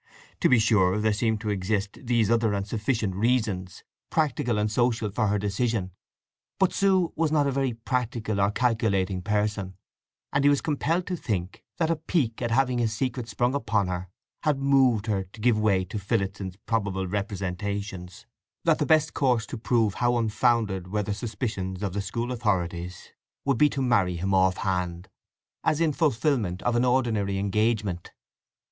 [0.39, 5.11] To be sure, there seemed to exist these other and sufficient reasons, practical and social,
[5.11, 5.91] for her decision;
[6.57, 9.77] but Sue was not a very practical or calculating person;
[10.33, 13.89] and he was compelled to think that a pique at having his secret sprung upon
[13.89, 14.09] her
[14.41, 18.25] had moved her to give way to Phillotson's probable representations,
[18.65, 23.11] that the best course to prove how unfounded were the suspicions of the school authorities
[23.45, 25.09] would be to marry him off hand,
[25.63, 28.13] as in fulfilment of an ordinary engagement.